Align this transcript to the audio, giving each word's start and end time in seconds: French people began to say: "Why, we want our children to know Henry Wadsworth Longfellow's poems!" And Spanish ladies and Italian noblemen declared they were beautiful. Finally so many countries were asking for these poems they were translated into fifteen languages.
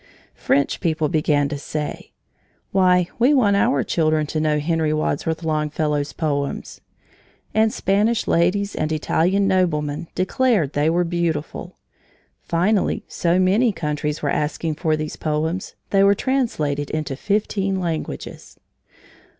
French 0.33 0.79
people 0.79 1.09
began 1.09 1.47
to 1.47 1.59
say: 1.59 2.11
"Why, 2.71 3.07
we 3.19 3.35
want 3.35 3.55
our 3.55 3.83
children 3.83 4.25
to 4.25 4.39
know 4.39 4.57
Henry 4.57 4.91
Wadsworth 4.91 5.43
Longfellow's 5.43 6.11
poems!" 6.11 6.81
And 7.53 7.71
Spanish 7.71 8.25
ladies 8.27 8.73
and 8.73 8.91
Italian 8.91 9.47
noblemen 9.47 10.07
declared 10.15 10.73
they 10.73 10.89
were 10.89 11.03
beautiful. 11.03 11.75
Finally 12.41 13.05
so 13.07 13.37
many 13.37 13.71
countries 13.71 14.23
were 14.23 14.31
asking 14.31 14.73
for 14.73 14.97
these 14.97 15.17
poems 15.17 15.75
they 15.91 16.01
were 16.03 16.15
translated 16.15 16.89
into 16.89 17.15
fifteen 17.15 17.79
languages. 17.79 18.57